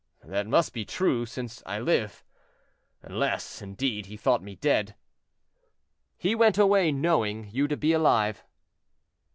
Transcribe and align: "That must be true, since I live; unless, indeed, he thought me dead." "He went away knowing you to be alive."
"That 0.23 0.47
must 0.47 0.73
be 0.73 0.83
true, 0.83 1.27
since 1.27 1.61
I 1.63 1.77
live; 1.79 2.23
unless, 3.03 3.61
indeed, 3.61 4.07
he 4.07 4.17
thought 4.17 4.41
me 4.41 4.55
dead." 4.55 4.95
"He 6.17 6.33
went 6.33 6.57
away 6.57 6.91
knowing 6.91 7.49
you 7.51 7.67
to 7.67 7.77
be 7.77 7.93
alive." 7.93 8.43